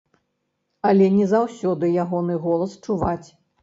[0.93, 3.25] Але не заўсёды ягоны голас чуваць.